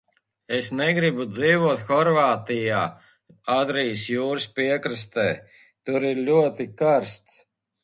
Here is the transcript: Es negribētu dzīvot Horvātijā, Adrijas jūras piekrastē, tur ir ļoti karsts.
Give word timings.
Es 0.59 0.69
negribētu 0.77 1.27
dzīvot 1.33 1.83
Horvātijā, 1.89 2.79
Adrijas 3.59 4.07
jūras 4.15 4.49
piekrastē, 4.57 5.29
tur 5.61 6.11
ir 6.11 6.27
ļoti 6.33 6.71
karsts. 6.83 7.41